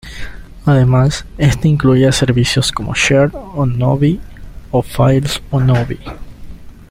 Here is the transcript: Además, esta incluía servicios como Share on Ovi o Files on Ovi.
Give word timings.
Además, 0.65 1.25
esta 1.37 1.67
incluía 1.67 2.11
servicios 2.11 2.71
como 2.71 2.95
Share 2.95 3.29
on 3.53 3.79
Ovi 3.83 4.19
o 4.71 4.81
Files 4.81 5.43
on 5.51 5.69
Ovi. 5.69 5.99